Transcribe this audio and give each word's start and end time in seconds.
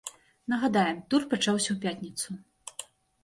Нагадаем, 0.51 0.97
тур 1.11 1.21
пачаўся 1.33 1.69
ў 1.73 1.77
пятніцу. 1.85 2.85